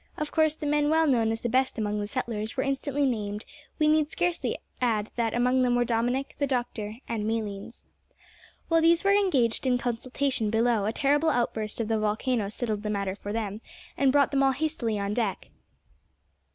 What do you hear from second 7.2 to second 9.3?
Malines. While these were